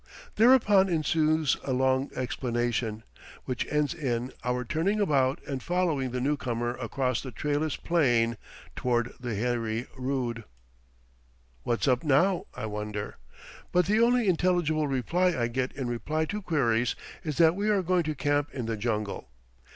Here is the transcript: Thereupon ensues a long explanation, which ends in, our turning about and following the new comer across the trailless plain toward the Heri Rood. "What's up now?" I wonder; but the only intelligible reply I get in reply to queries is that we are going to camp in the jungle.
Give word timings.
Thereupon 0.35 0.89
ensues 0.89 1.57
a 1.63 1.73
long 1.73 2.09
explanation, 2.15 3.03
which 3.45 3.67
ends 3.69 3.93
in, 3.93 4.33
our 4.43 4.65
turning 4.65 4.99
about 4.99 5.39
and 5.47 5.61
following 5.61 6.09
the 6.09 6.19
new 6.19 6.35
comer 6.37 6.73
across 6.77 7.21
the 7.21 7.29
trailless 7.29 7.75
plain 7.75 8.35
toward 8.75 9.13
the 9.19 9.35
Heri 9.35 9.85
Rood. 9.95 10.43
"What's 11.61 11.87
up 11.87 12.03
now?" 12.03 12.47
I 12.55 12.65
wonder; 12.65 13.17
but 13.71 13.85
the 13.85 13.99
only 13.99 14.27
intelligible 14.27 14.87
reply 14.87 15.35
I 15.37 15.47
get 15.47 15.71
in 15.73 15.87
reply 15.87 16.25
to 16.25 16.41
queries 16.41 16.95
is 17.23 17.37
that 17.37 17.55
we 17.55 17.69
are 17.69 17.83
going 17.83 18.01
to 18.05 18.15
camp 18.15 18.49
in 18.55 18.65
the 18.65 18.77
jungle. 18.77 19.29